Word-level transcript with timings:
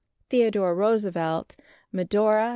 Theodore 0.31 0.73
Roosevelt, 0.73 1.55
Medora, 1.91 2.45
N. 2.47 2.49